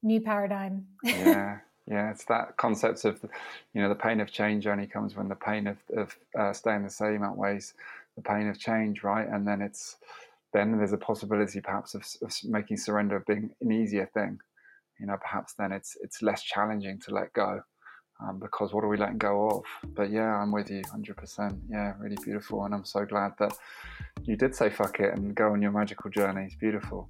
[0.03, 0.87] new paradigm.
[1.03, 1.59] yeah.
[1.87, 3.23] Yeah, it's that concept of,
[3.75, 6.81] you know, the pain of change only comes when the pain of, of uh, staying
[6.81, 7.75] the same outweighs
[8.15, 9.27] the pain of change, right?
[9.27, 9.97] And then it's
[10.53, 14.39] then there's a possibility perhaps of, of making surrender of being an easier thing.
[14.99, 17.61] You know, perhaps then it's it's less challenging to let go.
[18.21, 19.93] Um, because what are we letting go of?
[19.93, 21.59] But yeah, I'm with you 100%.
[21.69, 22.63] Yeah, really beautiful.
[22.63, 23.51] And I'm so glad that
[24.23, 26.45] you did say fuck it and go on your magical journey.
[26.45, 27.09] It's beautiful.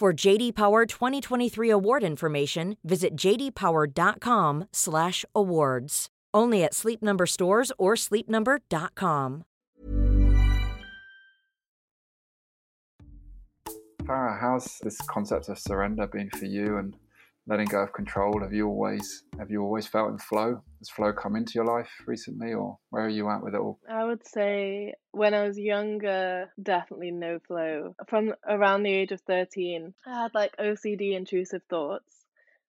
[0.00, 6.08] For JD Power 2023 award information, visit jdpower.com/awards.
[6.32, 9.44] Only at Sleep Number stores or sleepnumber.com.
[14.04, 16.96] Farah, how's this concept of surrender been for you and
[17.46, 18.40] letting go of control?
[18.42, 20.62] Have you always have you always felt in flow?
[20.78, 23.78] Has flow come into your life recently, or where are you at with it all?
[23.88, 27.94] I would say when I was younger, definitely no flow.
[28.08, 32.24] From around the age of thirteen, I had like OCD intrusive thoughts.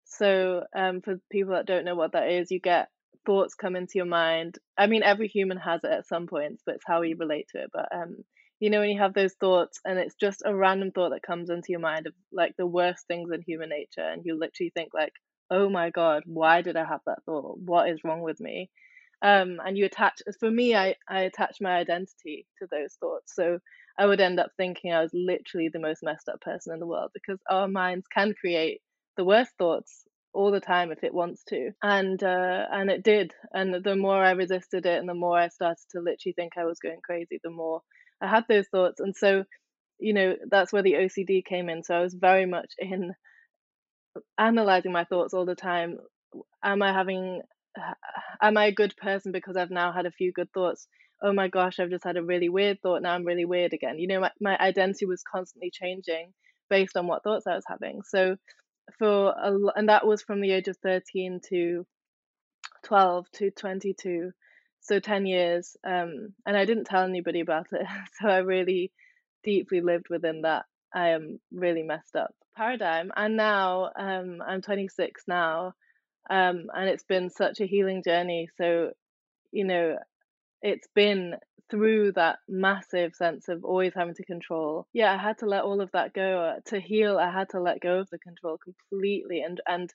[0.05, 2.89] So, um, for people that don't know what that is, you get
[3.25, 4.57] thoughts come into your mind.
[4.77, 7.61] I mean, every human has it at some points, but it's how you relate to
[7.61, 7.69] it.
[7.71, 8.23] But um,
[8.59, 11.49] you know when you have those thoughts and it's just a random thought that comes
[11.49, 14.89] into your mind of like the worst things in human nature and you literally think
[14.93, 15.13] like
[15.51, 17.57] oh my god why did i have that thought?
[17.59, 18.69] What is wrong with me?
[19.21, 23.33] Um and you attach for me i i attach my identity to those thoughts.
[23.35, 23.59] So
[23.97, 26.87] i would end up thinking i was literally the most messed up person in the
[26.87, 28.81] world because our minds can create
[29.17, 31.71] the worst thoughts all the time if it wants to.
[31.83, 33.33] And uh and it did.
[33.53, 36.65] And the more i resisted it and the more i started to literally think i
[36.65, 37.81] was going crazy the more
[38.21, 39.45] I had those thoughts, and so
[39.99, 41.83] you know that's where the OCD came in.
[41.83, 43.13] So I was very much in
[44.37, 45.97] analyzing my thoughts all the time.
[46.63, 47.41] Am I having?
[48.41, 50.87] Am I a good person because I've now had a few good thoughts?
[51.21, 53.01] Oh my gosh, I've just had a really weird thought.
[53.01, 53.99] Now I'm really weird again.
[53.99, 56.33] You know, my, my identity was constantly changing
[56.69, 58.01] based on what thoughts I was having.
[58.03, 58.37] So
[58.97, 61.85] for a, and that was from the age of 13 to
[62.85, 64.31] 12 to 22
[64.81, 67.85] so 10 years um, and i didn't tell anybody about it
[68.21, 68.91] so i really
[69.43, 75.23] deeply lived within that i am really messed up paradigm and now um, i'm 26
[75.27, 75.73] now
[76.29, 78.91] um, and it's been such a healing journey so
[79.51, 79.97] you know
[80.61, 81.35] it's been
[81.69, 84.87] through that massive sense of always having to control.
[84.91, 87.79] Yeah i had to let all of that go to heal i had to let
[87.79, 89.93] go of the control completely and and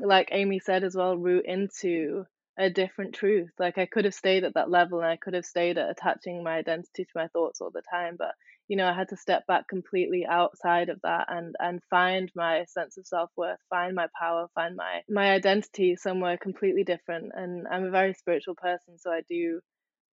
[0.00, 2.24] like amy said as well root into
[2.58, 3.50] a different truth.
[3.58, 6.42] Like I could have stayed at that level and I could have stayed at attaching
[6.44, 8.34] my identity to my thoughts all the time, but
[8.68, 12.64] you know, I had to step back completely outside of that and and find my
[12.66, 17.32] sense of self-worth, find my power, find my my identity somewhere completely different.
[17.34, 19.60] And I'm a very spiritual person, so I do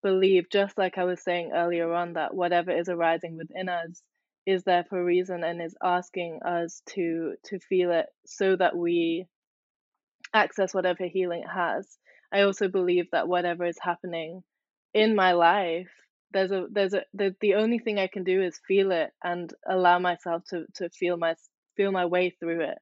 [0.01, 4.01] believe just like I was saying earlier on that whatever is arising within us
[4.45, 8.75] is there for a reason and is asking us to to feel it so that
[8.75, 9.27] we
[10.33, 11.97] access whatever healing it has
[12.31, 14.43] I also believe that whatever is happening
[14.93, 15.89] in my life,
[16.31, 19.51] there's a there's a the, the only thing I can do is feel it and
[19.67, 21.35] allow myself to to feel my
[21.75, 22.77] feel my way through it.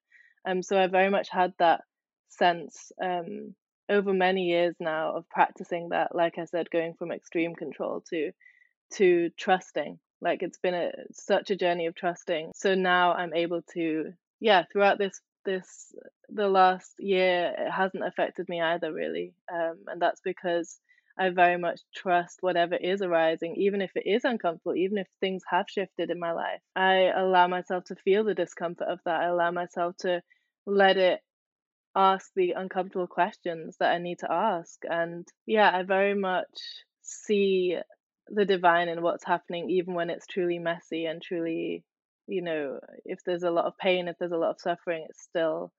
[0.46, 1.82] Um, so I very much had that
[2.30, 3.56] sense um
[3.90, 6.14] over many years now of practicing that.
[6.16, 8.32] Like I said, going from extreme control to
[8.96, 10.00] to trusting.
[10.22, 12.52] Like it's been a such a journey of trusting.
[12.56, 15.96] So now I'm able to yeah, throughout this this
[16.30, 20.80] the last year, it hasn't affected me either really, um, and that's because
[21.18, 25.44] I very much trust whatever is arising, even if it is uncomfortable, even if things
[25.50, 26.62] have shifted in my life.
[26.76, 29.22] I allow myself to feel the discomfort of that.
[29.22, 30.22] I allow myself to
[30.68, 31.22] let it
[31.96, 34.84] ask the uncomfortable questions that I need to ask.
[34.88, 36.60] And yeah, I very much
[37.02, 37.78] see
[38.28, 41.84] the divine in what's happening, even when it's truly messy and truly,
[42.28, 45.24] you know, if there's a lot of pain, if there's a lot of suffering, it's
[45.24, 45.72] still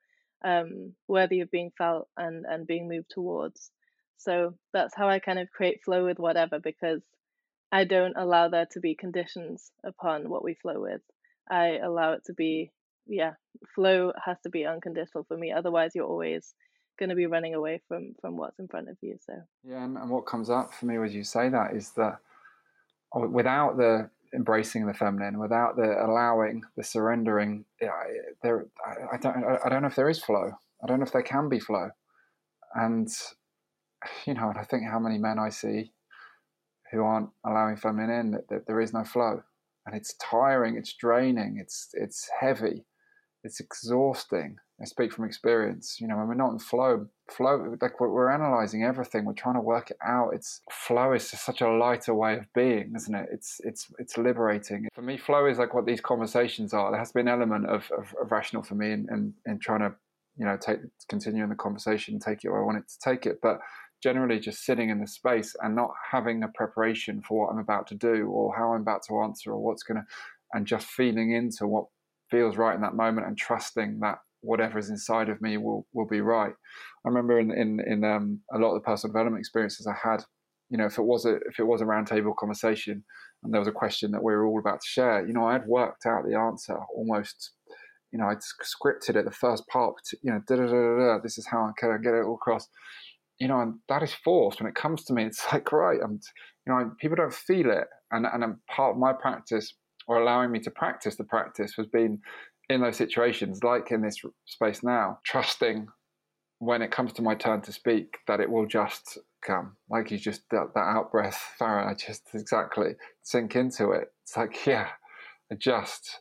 [0.44, 3.70] um, worthy of being felt and, and being moved towards.
[4.16, 7.02] So that's how I kind of create flow with whatever because
[7.70, 11.02] I don't allow there to be conditions upon what we flow with.
[11.50, 12.72] I allow it to be,
[13.06, 13.32] yeah,
[13.74, 15.52] flow has to be unconditional for me.
[15.52, 16.54] Otherwise, you're always
[16.98, 19.16] going to be running away from from what's in front of you.
[19.24, 19.34] So
[19.64, 22.18] yeah, and, what comes up for me as you say that is that
[23.12, 27.92] oh, without the embracing the feminine, without the allowing, the surrendering, yeah,
[28.42, 30.50] there, I, I don't, I don't know if there is flow.
[30.82, 31.90] I don't know if there can be flow,
[32.74, 33.08] and
[34.26, 35.92] you know, and I think how many men I see
[36.92, 39.42] who aren't allowing feminine in, that, that there is no flow.
[39.86, 42.84] And it's tiring, it's draining, it's it's heavy,
[43.42, 44.56] it's exhausting.
[44.80, 46.00] I speak from experience.
[46.00, 49.56] You know, when we're not in flow, flow like we're, we're analyzing everything, we're trying
[49.56, 50.30] to work it out.
[50.34, 53.28] It's flow is just such a lighter way of being, isn't it?
[53.32, 54.88] It's it's it's liberating.
[54.94, 56.90] For me, flow is like what these conversations are.
[56.90, 59.58] There has to be an element of, of, of rational for me in, in, in
[59.58, 59.94] trying to,
[60.36, 63.26] you know, take continue in the conversation, take it where I want it to take
[63.26, 63.40] it.
[63.42, 63.58] But
[64.00, 67.88] generally just sitting in the space and not having a preparation for what I'm about
[67.88, 70.06] to do or how I'm about to answer or what's to,
[70.52, 71.86] and just feeling into what
[72.30, 76.06] feels right in that moment and trusting that whatever is inside of me will will
[76.06, 76.52] be right.
[77.04, 80.24] I remember in in in um, a lot of the personal development experiences I had,
[80.70, 83.04] you know, if it was a if it was a roundtable conversation
[83.42, 85.52] and there was a question that we were all about to share, you know, I
[85.54, 87.52] had worked out the answer almost.
[88.10, 89.96] You know, I'd scripted it the first part.
[90.22, 91.18] You know, da da da da.
[91.22, 92.66] This is how I can get it all across
[93.38, 94.60] you know, and that is forced.
[94.60, 96.20] When it comes to me, it's like, right, I'm,
[96.66, 97.86] you know, people don't feel it.
[98.10, 99.74] And, and part of my practice
[100.06, 102.18] or allowing me to practice the practice has been
[102.68, 105.88] in those situations, like in this space now, trusting
[106.58, 109.76] when it comes to my turn to speak that it will just come.
[109.88, 114.12] Like you just, that, that out breath, Farah, I just exactly sink into it.
[114.22, 114.88] It's like, yeah,
[115.58, 116.20] just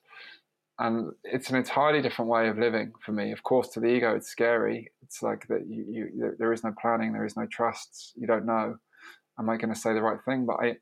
[0.79, 3.31] and it's an entirely different way of living for me.
[3.31, 4.91] Of course, to the ego, it's scary.
[5.01, 8.13] It's like that you, you there is no planning, there is no trust.
[8.15, 8.77] You don't know,
[9.39, 10.45] am I going to say the right thing?
[10.45, 10.75] But I,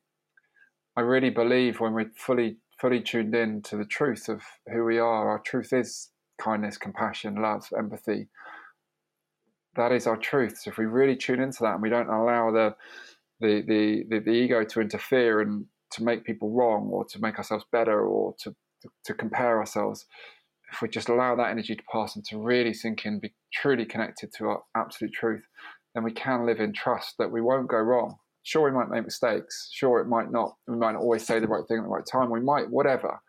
[0.98, 5.00] I really believe when we're fully fully tuned in to the truth of who we
[5.00, 5.30] are.
[5.30, 6.10] Our truth is
[6.40, 8.28] kindness, compassion, love, empathy.
[9.76, 10.60] That is our truth.
[10.60, 12.76] So if we really tune into that and we don't allow the
[13.40, 17.38] the the, the, the ego to interfere and to make people wrong or to make
[17.38, 18.56] ourselves better or to
[19.04, 20.06] to, compare ourselves,
[20.72, 23.84] if we just allow that energy to pass and to really sink in, be truly
[23.84, 25.44] connected to our absolute truth,
[25.96, 28.18] then we can live in trust that we won't go wrong.
[28.46, 29.70] Sure, we might make mistakes.
[29.74, 30.56] Sure, it might not.
[30.68, 32.30] We might not always say the right thing at the right time.
[32.30, 33.20] We might, whatever.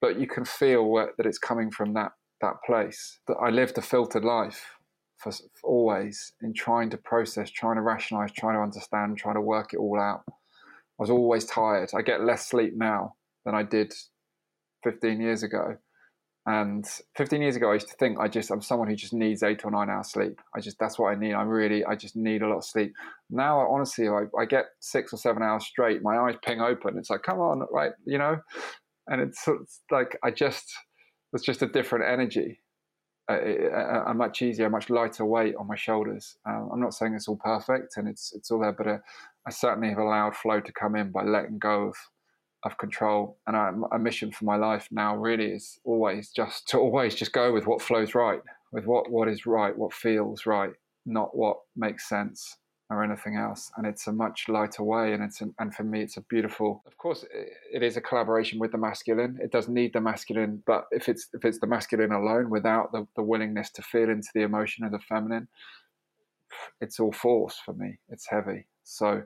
[0.00, 3.20] But you can feel that it's coming from that that place.
[3.28, 4.66] That I lived a filtered life
[5.18, 9.40] for, for always in trying to process, trying to rationalize, trying to understand, trying to
[9.40, 10.24] work it all out.
[10.28, 10.32] I
[10.98, 11.90] was always tired.
[11.94, 13.94] I get less sleep now than I did
[14.82, 15.76] 15 years ago.
[16.46, 19.42] And 15 years ago, I used to think I just I'm someone who just needs
[19.42, 20.40] eight or nine hours sleep.
[20.56, 21.34] I just that's what I need.
[21.34, 22.94] I really I just need a lot of sleep.
[23.28, 26.02] Now, honestly, I, I get six or seven hours straight.
[26.02, 26.96] My eyes ping open.
[26.96, 28.38] It's like, come on, right, you know.
[29.06, 30.72] And it's, it's like I just
[31.32, 32.60] it's just a different energy,
[33.28, 36.36] a, a, a, much easier, a much lighter weight on my shoulders.
[36.46, 38.98] Um, I'm not saying it's all perfect and it's it's all there, but uh,
[39.46, 41.96] I certainly have allowed flow to come in by letting go of
[42.64, 46.78] of control and I, a mission for my life now really is always just to
[46.78, 48.40] always just go with what flows right
[48.72, 50.72] with what what is right what feels right
[51.06, 52.56] not what makes sense
[52.90, 53.70] or anything else.
[53.76, 56.82] And it's a much lighter way and it's an, and for me it's a beautiful
[56.86, 57.24] of course
[57.72, 59.38] it is a collaboration with the masculine.
[59.40, 63.06] It does need the masculine but if it's if it's the masculine alone without the,
[63.14, 65.48] the willingness to feel into the emotion of the feminine
[66.80, 67.98] it's all force for me.
[68.08, 68.66] It's heavy.
[68.82, 69.22] So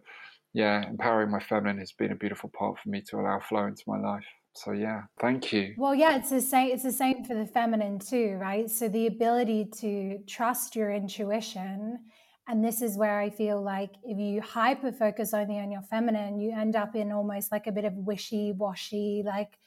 [0.54, 3.82] yeah, empowering my feminine has been a beautiful part for me to allow flow into
[3.86, 4.24] my life.
[4.54, 5.74] So yeah, thank you.
[5.76, 6.70] Well, yeah, it's the same.
[6.70, 8.70] It's the same for the feminine too, right?
[8.70, 11.98] So the ability to trust your intuition,
[12.46, 16.38] and this is where I feel like if you hyper focus only on your feminine,
[16.38, 19.58] you end up in almost like a bit of wishy washy, like,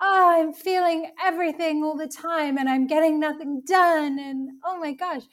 [0.00, 4.94] oh, I'm feeling everything all the time, and I'm getting nothing done, and oh my
[4.94, 5.24] gosh,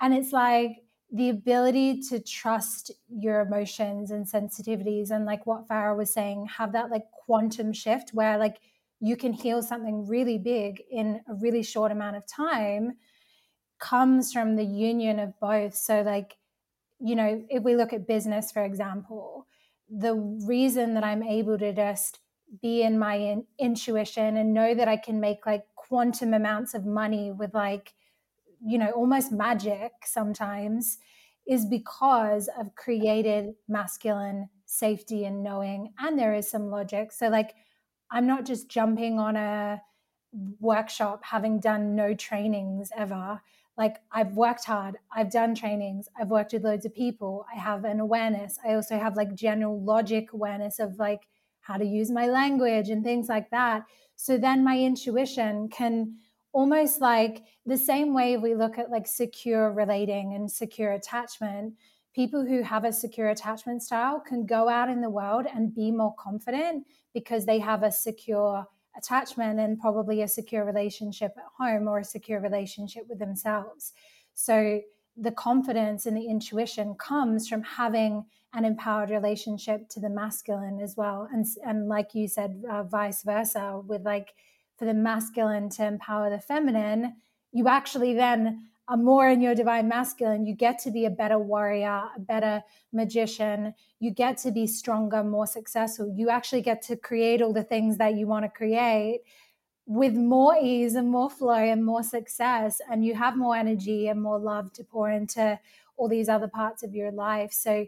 [0.00, 0.81] and it's like
[1.12, 6.72] the ability to trust your emotions and sensitivities and like what Farah was saying, have
[6.72, 8.56] that like quantum shift where like
[8.98, 12.94] you can heal something really big in a really short amount of time
[13.78, 15.74] comes from the union of both.
[15.74, 16.36] So, like,
[17.00, 19.46] you know, if we look at business, for example,
[19.90, 22.20] the reason that I'm able to just
[22.62, 26.86] be in my in- intuition and know that I can make like quantum amounts of
[26.86, 27.92] money with like,
[28.64, 30.98] you know, almost magic sometimes
[31.46, 37.12] is because I've created masculine safety and knowing, and there is some logic.
[37.12, 37.54] So, like,
[38.10, 39.82] I'm not just jumping on a
[40.60, 43.40] workshop having done no trainings ever
[43.78, 47.84] like I've worked hard, I've done trainings, I've worked with loads of people, I have
[47.86, 48.58] an awareness.
[48.62, 51.26] I also have like general logic awareness of like
[51.60, 53.84] how to use my language and things like that.
[54.14, 56.18] So then my intuition can
[56.52, 61.74] almost like the same way we look at like secure relating and secure attachment.
[62.14, 65.90] People who have a secure attachment style can go out in the world and be
[65.90, 71.88] more confident because they have a secure attachment and probably a secure relationship at home
[71.88, 73.92] or a secure relationship with themselves.
[74.34, 74.82] So
[75.16, 78.24] the confidence and the intuition comes from having
[78.54, 83.22] an empowered relationship to the masculine as well and and like you said uh, vice
[83.22, 84.34] versa with like
[84.76, 87.14] for the masculine to empower the feminine
[87.52, 91.38] you actually then are more in your divine masculine, you get to be a better
[91.38, 92.62] warrior, a better
[92.92, 93.74] magician.
[94.00, 96.12] You get to be stronger, more successful.
[96.16, 99.20] You actually get to create all the things that you want to create
[99.86, 102.80] with more ease and more flow and more success.
[102.90, 105.58] And you have more energy and more love to pour into
[105.96, 107.52] all these other parts of your life.
[107.52, 107.86] So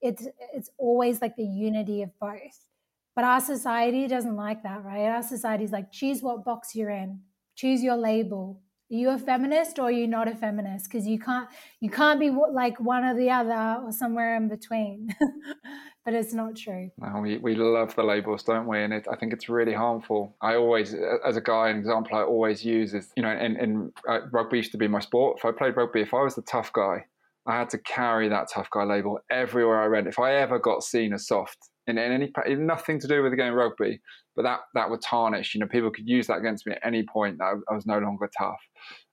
[0.00, 2.66] it's it's always like the unity of both.
[3.14, 5.06] But our society doesn't like that, right?
[5.06, 7.20] Our society is like, choose what box you're in,
[7.56, 10.90] choose your label, are you a feminist or are you not a feminist?
[10.90, 11.48] Because you can't
[11.80, 15.08] you can't be like one or the other or somewhere in between.
[16.04, 16.90] But it's not true.
[16.98, 18.82] No, we, we love the labels don't we?
[18.82, 20.36] And it, i think it's really harmful.
[20.42, 23.92] I always as a guy an example i always use is you know in, in
[24.08, 25.38] uh, rugby used to be my sport.
[25.38, 27.04] If i played rugby if i was the tough guy
[27.46, 30.06] i had to carry that tough guy label everywhere i went.
[30.06, 31.56] If i ever got seen as soft
[31.86, 34.00] in, in any nothing to do with the game rugby
[34.34, 35.54] but that that would tarnish.
[35.54, 37.86] You know, people could use that against me at any point that I, I was
[37.86, 38.60] no longer tough.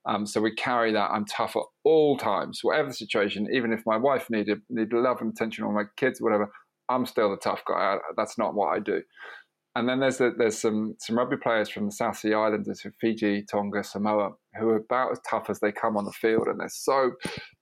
[0.06, 1.12] Um, so we carry that.
[1.12, 3.48] I'm tough at all times, whatever the situation.
[3.54, 6.52] Even if my wife needed needed love and attention, or my kids, whatever,
[6.88, 7.76] I'm still the tough guy.
[7.76, 9.02] I, that's not what I do.
[9.80, 13.82] And then there's there's some some rugby players from the South Sea Islands, Fiji, Tonga,
[13.82, 17.14] Samoa, who are about as tough as they come on the field, and they're so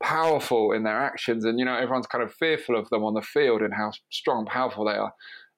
[0.01, 1.45] powerful in their actions.
[1.45, 4.39] And you know, everyone's kind of fearful of them on the field and how strong,
[4.39, 5.13] and powerful they are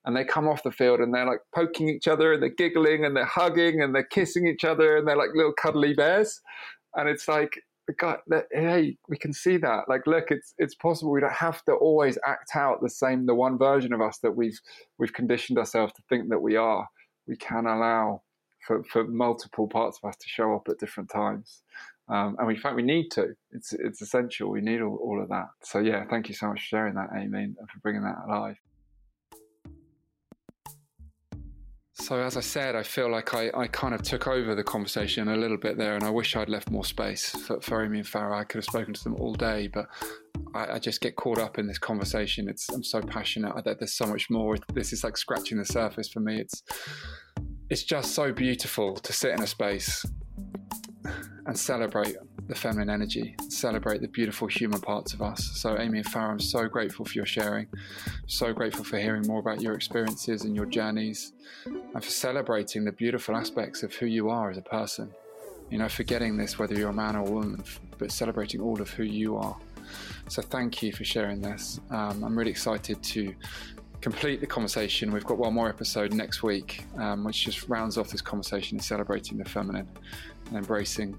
[0.06, 3.04] and they come off the field and they're like poking each other and they're giggling
[3.04, 6.40] and they're hugging and they're kissing each other and they're like little cuddly bears.
[6.96, 7.62] And it's like,
[7.98, 8.20] God,
[8.52, 9.88] hey, we can see that.
[9.88, 11.12] Like, look, it's it's possible.
[11.12, 14.36] We don't have to always act out the same, the one version of us that
[14.36, 14.60] we've
[14.98, 16.88] we've conditioned ourselves to think that we are.
[17.28, 18.22] We can allow
[18.66, 21.62] for, for multiple parts of us to show up at different times.
[22.10, 23.36] Um, and in fact, we need to.
[23.52, 24.50] It's it's essential.
[24.50, 25.48] We need all, all of that.
[25.64, 28.58] So yeah, thank you so much for sharing that, Amy, and for bringing that alive.
[32.10, 35.28] So, as I said, I feel like I, I kind of took over the conversation
[35.28, 38.08] a little bit there, and I wish I'd left more space for, for Amy and
[38.08, 38.40] Farah.
[38.40, 39.86] I could have spoken to them all day, but
[40.56, 42.50] I, I just get caught up in this conversation.
[42.50, 44.58] It's I'm so passionate there's so much more.
[44.74, 46.40] This is like scratching the surface for me.
[46.40, 46.64] It's
[47.70, 50.04] it's just so beautiful to sit in a space
[51.46, 52.16] and celebrate
[52.50, 55.52] the feminine energy, celebrate the beautiful human parts of us.
[55.54, 57.68] So, Amy and Farah, I'm so grateful for your sharing,
[58.26, 61.34] so grateful for hearing more about your experiences and your journeys,
[61.66, 65.12] and for celebrating the beautiful aspects of who you are as a person.
[65.70, 67.64] You know, forgetting this, whether you're a man or a woman,
[68.00, 69.56] but celebrating all of who you are.
[70.28, 71.80] So, thank you for sharing this.
[71.92, 73.36] Um, I'm really excited to
[74.02, 75.12] complete the conversation.
[75.12, 78.84] We've got one more episode next week, um, which just rounds off this conversation and
[78.84, 79.88] celebrating the feminine
[80.48, 81.16] and embracing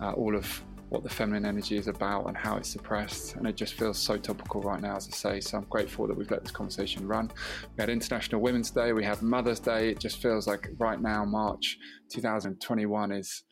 [0.00, 3.36] uh, all of what the feminine energy is about and how it's suppressed.
[3.36, 5.40] And it just feels so topical right now, as I say.
[5.40, 7.30] So I'm grateful that we've let this conversation run.
[7.76, 9.90] We had International Women's Day, we had Mother's Day.
[9.90, 11.78] It just feels like right now, March
[12.10, 13.44] 2021 is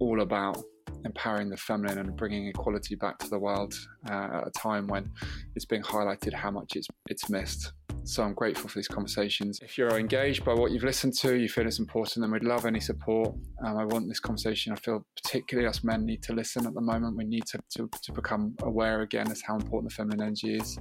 [0.00, 0.62] all about
[1.04, 3.74] empowering the feminine and bringing equality back to the world
[4.08, 5.10] uh, at a time when
[5.54, 7.72] it's being highlighted how much it's it's missed.
[8.04, 9.58] So I'm grateful for these conversations.
[9.60, 12.64] If you're engaged by what you've listened to, you feel it's important, then we'd love
[12.64, 13.34] any support.
[13.64, 14.72] Um, I want this conversation.
[14.72, 17.16] I feel particularly us men need to listen at the moment.
[17.16, 20.78] We need to, to, to become aware again as how important the feminine energy is.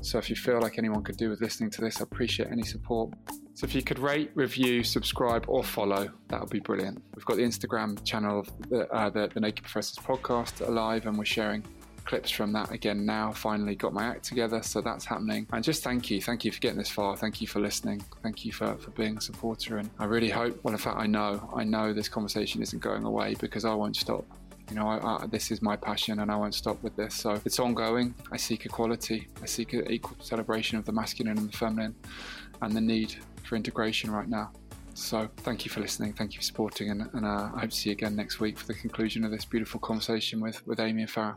[0.00, 2.64] So if you feel like anyone could do with listening to this, I appreciate any
[2.64, 3.14] support.
[3.54, 7.00] So if you could rate, review, subscribe, or follow, that would be brilliant.
[7.14, 11.24] We've got the Instagram channel, the, uh, the, the Naked Professors podcast alive, and we're
[11.24, 11.62] sharing
[12.04, 13.32] clips from that again now.
[13.32, 15.46] Finally got my act together, so that's happening.
[15.52, 17.16] And just thank you, thank you for getting this far.
[17.16, 18.02] Thank you for listening.
[18.22, 19.78] Thank you for, for being a supporter.
[19.78, 23.04] And I really hope, well, in fact, I know, I know this conversation isn't going
[23.04, 24.24] away because I won't stop.
[24.70, 27.14] You know, I, I, this is my passion and I won't stop with this.
[27.14, 28.14] So it's ongoing.
[28.32, 29.28] I seek equality.
[29.42, 31.94] I seek an equal celebration of the masculine and the feminine
[32.62, 34.52] and the need for integration right now.
[34.94, 36.12] So thank you for listening.
[36.12, 36.90] Thank you for supporting.
[36.90, 39.32] And, and uh, I hope to see you again next week for the conclusion of
[39.32, 41.36] this beautiful conversation with, with Amy and Farah.